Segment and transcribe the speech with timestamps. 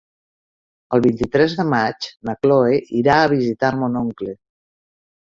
[0.97, 4.39] El vint-i-tres de maig na Cloè irà a visitar mon oncle.